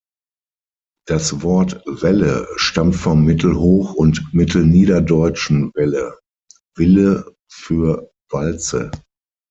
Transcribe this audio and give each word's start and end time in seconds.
Das 1.05 1.43
Wort 1.43 1.83
"Welle" 1.85 2.47
stammt 2.55 2.95
vom 2.95 3.23
mittelhoch- 3.23 3.93
und 3.93 4.33
mittelniederdeutschen 4.33 5.69
"welle", 5.75 6.17
"wille" 6.75 7.35
für 7.47 8.09
""Walze"". 8.31 8.89